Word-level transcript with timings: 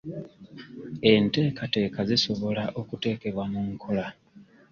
Enteekateeka 1.11 1.99
zisobola 2.09 2.63
okuteekebwa 2.79 3.43
mu 3.51 3.61
nkola. 3.71 4.07